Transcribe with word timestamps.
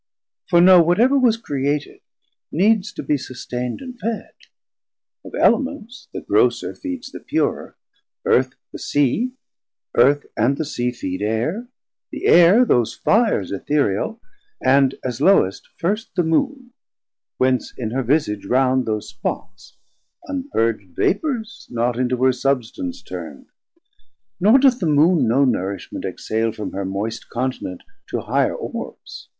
For 0.49 0.61
know, 0.61 0.81
whatever 0.81 1.15
was 1.15 1.37
created, 1.37 1.99
needs 2.51 2.91
To 2.93 3.03
be 3.03 3.17
sustaind 3.17 3.81
and 3.83 3.99
fed; 3.99 4.31
of 5.23 5.35
Elements 5.35 6.07
The 6.11 6.21
grosser 6.21 6.73
feeds 6.73 7.11
the 7.11 7.19
purer, 7.19 7.75
earth 8.25 8.55
the 8.71 8.79
sea, 8.79 9.33
Earth 9.95 10.25
and 10.35 10.57
the 10.57 10.65
Sea 10.65 10.91
feed 10.91 11.21
Air, 11.21 11.67
the 12.09 12.25
Air 12.25 12.65
those 12.65 12.95
Fires 12.95 13.51
Ethereal, 13.51 14.19
and 14.59 14.95
as 15.03 15.21
lowest 15.21 15.69
first 15.77 16.15
the 16.15 16.23
Moon; 16.23 16.73
Whence 17.37 17.71
in 17.77 17.91
her 17.91 18.01
visage 18.01 18.47
round 18.47 18.87
those 18.87 19.09
spots, 19.09 19.77
unpurg'd 20.27 20.95
Vapours 20.95 21.67
not 21.69 21.97
yet 21.97 22.01
into 22.01 22.17
her 22.23 22.31
substance 22.33 23.03
turnd. 23.03 23.49
420 24.39 24.51
Nor 24.51 24.57
doth 24.57 24.79
the 24.79 24.87
Moon 24.87 25.27
no 25.27 25.45
nourishment 25.45 26.05
exhale 26.05 26.51
From 26.51 26.71
her 26.71 26.85
moist 26.85 27.29
Continent 27.29 27.83
to 28.07 28.21
higher 28.21 28.55
Orbes. 28.55 29.29